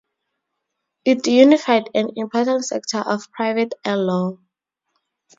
It 1.05 1.27
unified 1.27 1.91
an 1.93 2.13
important 2.15 2.65
sector 2.65 2.97
of 3.01 3.31
private 3.31 3.75
air 3.85 3.97
law. 3.97 4.39